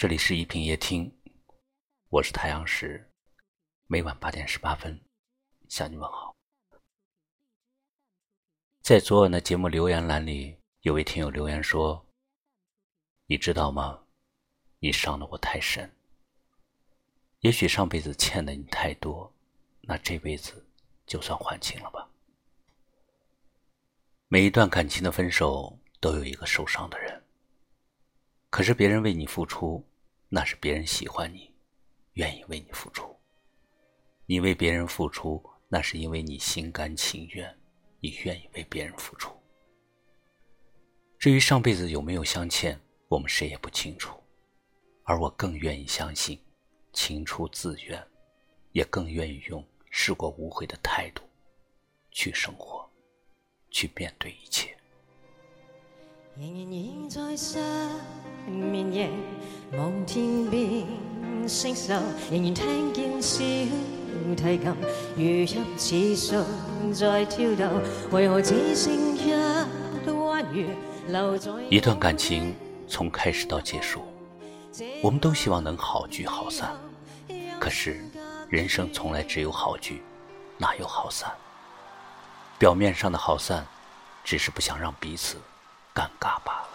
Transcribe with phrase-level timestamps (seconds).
[0.00, 1.14] 这里是一品夜听，
[2.08, 3.06] 我是太阳石，
[3.86, 4.98] 每晚八点十八分
[5.68, 6.34] 向你问好。
[8.80, 12.02] 在昨晚的节目留言栏里，有位听友留言说
[13.28, 14.02] ：“你知道吗？
[14.78, 15.94] 你伤的我太深。
[17.40, 19.30] 也许上辈子欠的你太多，
[19.82, 20.66] 那这辈子
[21.04, 22.08] 就算还清了吧。”
[24.28, 27.22] 每一段感情的分手都有一个受伤的人，
[28.48, 29.86] 可是别人为你付出。
[30.32, 31.52] 那是别人喜欢你，
[32.12, 33.18] 愿意为你付出。
[34.26, 37.52] 你为别人付出，那是因为你心甘情愿，
[37.98, 39.36] 你愿意为别人付出。
[41.18, 44.16] 至于上辈子有没有相欠，我们谁也不清楚。
[45.02, 46.40] 而我更愿意相信，
[46.92, 48.00] 情出自愿，
[48.70, 51.24] 也更愿意用试过无悔的态度，
[52.12, 52.88] 去生活，
[53.72, 54.79] 去面对一切。
[56.36, 57.58] 仍然倚在失
[58.46, 59.10] 眠夜，
[59.72, 60.86] 望天边
[61.48, 61.92] 星宿，
[62.30, 63.38] 仍然听见小
[64.36, 64.76] 提琴
[65.16, 65.44] 如
[65.76, 69.32] 泣似诉在跳动，为何只剩一
[70.12, 70.68] 弯月
[71.08, 71.50] 留在？
[71.68, 72.54] 一段感情
[72.88, 74.02] 从开始到结束，
[75.02, 76.72] 我们都希望能好聚好散。
[77.58, 78.02] 可是
[78.48, 80.02] 人生从来只有好聚，
[80.56, 81.30] 哪有好散？
[82.56, 83.66] 表面上的好散，
[84.24, 85.36] 只是不想让彼此
[86.00, 86.68] 尴尬罢了。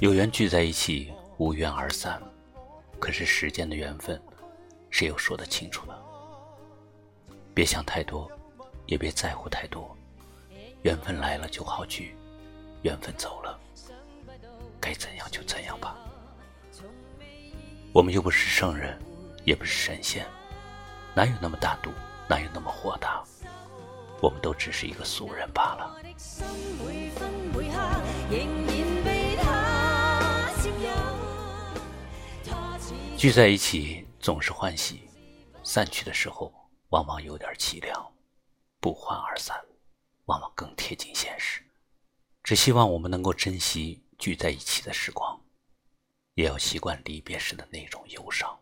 [0.00, 2.20] 有缘聚在一起，无缘而散？
[2.98, 4.20] 可是时间的缘分，
[4.90, 5.94] 谁又说得清楚呢？
[7.54, 8.28] 别想太多，
[8.86, 9.96] 也别在乎太多。
[10.82, 12.16] 缘分来了就好聚，
[12.82, 13.59] 缘分走了，
[17.92, 18.98] 我们又不是圣人。
[19.46, 20.26] 也不是神仙，
[21.14, 21.90] 哪有那么大度，
[22.28, 23.24] 哪有那么豁达？
[24.20, 25.96] 我们都只是一个俗人罢了。
[33.16, 35.08] 聚在一起总是欢喜，
[35.62, 36.52] 散去的时候
[36.90, 38.12] 往往有点凄凉。
[38.78, 39.58] 不欢而散，
[40.26, 41.62] 往往更贴近现实。
[42.42, 45.40] 只希望我们能够珍惜聚在一起的时光，
[46.34, 48.58] 也要习惯离别时的那种忧伤。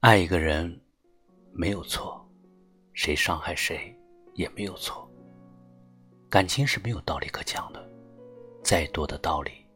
[0.00, 0.80] 爱一个人
[1.52, 2.24] 没有错，
[2.92, 3.94] 谁伤害谁
[4.34, 5.10] 也没有错。
[6.30, 7.90] 感情是没有道理可讲的，
[8.62, 9.66] 再多的道理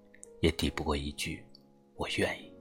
[0.40, 1.44] 也抵不过一句
[1.96, 2.52] “我愿意”。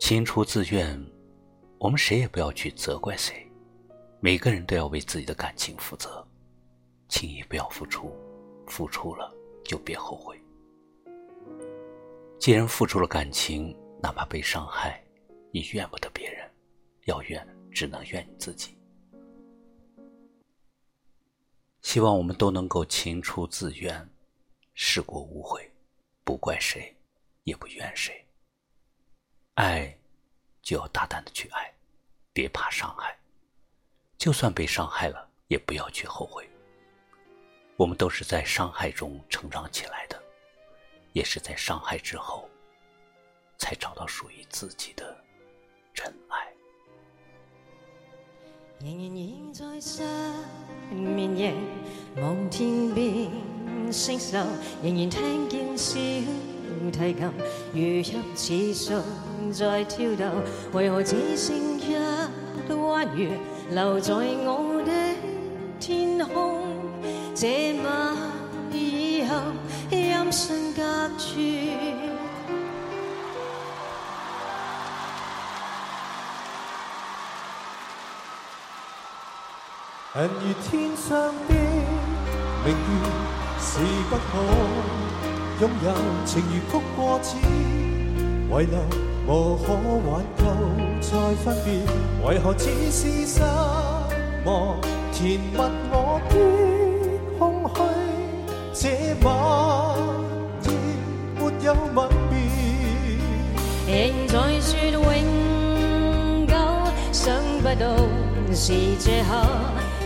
[0.00, 0.98] 情出自愿，
[1.78, 3.46] 我们谁也不要去责怪谁，
[4.20, 6.26] 每个人都要为自己的感情负责。
[7.08, 8.12] 轻易不要付出，
[8.66, 9.32] 付出了
[9.68, 10.36] 就别后悔。
[12.40, 13.72] 既然付出了感情。
[14.00, 15.02] 哪怕被伤害，
[15.50, 16.48] 也怨不得别人，
[17.06, 18.78] 要怨只能怨你自己。
[21.82, 24.08] 希望我们都能够情出自愿，
[24.72, 25.68] 事过无悔，
[26.22, 26.94] 不怪谁，
[27.42, 28.24] 也不怨谁。
[29.54, 29.98] 爱，
[30.62, 31.74] 就要大胆的去爱，
[32.32, 33.18] 别怕伤害。
[34.16, 36.48] 就算被伤害了，也不要去后悔。
[37.78, 40.20] 我们都是在伤害中成长起来的，
[41.12, 42.46] 也是在伤害之后。
[43.60, 45.16] 才找到属于自己的
[45.92, 46.46] 真爱。
[48.80, 50.02] 仍然倚在失
[50.90, 51.54] 眠夜，
[52.22, 53.28] 望天边
[53.92, 54.36] 星宿，
[54.80, 57.32] 仍然听见小提琴
[57.74, 58.00] 如
[58.36, 60.44] 泣似诉在跳动。
[60.72, 61.96] 为何只剩一
[62.72, 63.36] 弯月
[63.70, 64.67] 留在我？
[67.40, 68.16] 这晚
[68.72, 69.36] 以后，
[69.90, 70.82] 音讯隔
[71.16, 71.36] 绝。
[80.14, 81.54] 人如天上的
[82.64, 82.74] 明月，
[83.60, 83.78] 是
[84.10, 84.20] 不可
[85.60, 85.94] 拥有；
[86.26, 88.80] 情如曲过此，遗留
[89.28, 89.74] 无可
[90.10, 90.42] 挽救
[91.00, 91.10] 再
[91.44, 91.66] 分别。
[92.26, 93.40] 为何只是失
[94.44, 94.76] 望，
[95.12, 96.67] 填密我的
[101.68, 102.34] 有吻别，
[103.92, 106.54] 仍在说永久，
[107.12, 107.84] 想不到
[108.54, 109.36] 是借口。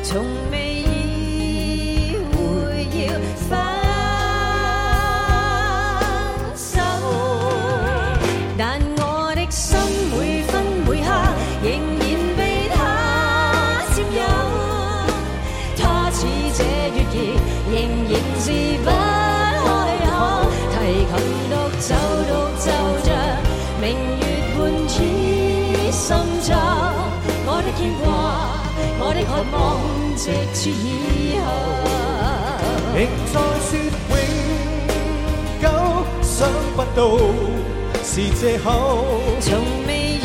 [0.02, 3.14] 从未意会要
[3.48, 3.48] 分
[6.56, 6.80] 手，
[8.58, 9.78] 但我的心
[10.10, 11.06] 每分每刻
[11.62, 12.02] 仍然
[12.36, 12.40] 被
[12.74, 12.76] 他
[13.94, 14.20] 占有。
[15.78, 15.80] 他
[16.10, 16.26] 似
[16.56, 16.60] 这
[16.90, 17.16] 月儿，
[17.70, 17.72] 仍
[18.10, 18.50] 然是
[18.82, 18.86] 不
[20.74, 20.76] 开
[21.06, 21.41] 口，提
[21.82, 22.70] 走到就
[23.02, 23.12] 像
[23.80, 23.90] 明
[24.20, 24.24] 月
[24.56, 26.54] 半倚心秋
[27.44, 28.06] 我的牵挂
[29.00, 29.58] 我的渴望
[30.16, 31.44] 直至以后。
[32.94, 32.98] 仍
[33.32, 33.34] 在
[33.66, 34.14] 说永
[35.60, 35.64] 久
[36.22, 37.00] 想不到
[38.04, 38.68] 是借口。
[39.40, 39.58] 从
[39.88, 40.21] 未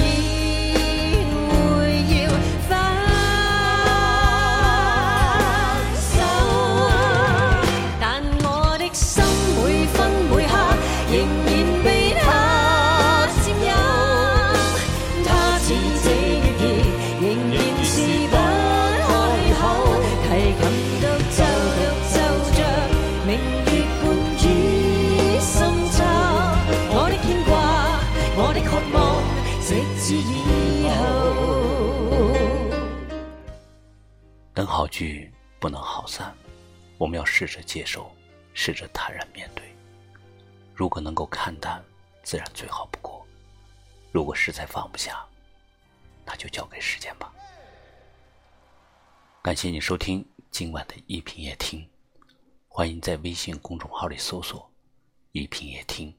[34.88, 36.36] 聚不能好散，
[36.98, 38.16] 我们要试着接受，
[38.54, 39.64] 试着坦然面对。
[40.74, 41.84] 如果能够看淡，
[42.24, 43.26] 自然最好不过；
[44.12, 45.26] 如果实在放不下，
[46.26, 47.34] 那就交给时间吧。
[49.42, 51.88] 感谢你收听今晚的一品夜听，
[52.68, 54.70] 欢迎在微信公众号里搜索
[55.32, 56.14] “一品夜听”，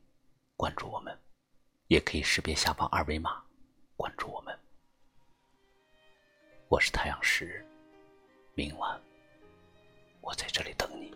[0.57, 1.17] 关注我们，
[1.89, 3.43] 也可以识别下方二维码
[3.97, 4.59] 关注我们。
[6.69, 7.65] 我是太阳石，
[8.59, 9.01] 明晚
[10.21, 11.15] 我在这里等你。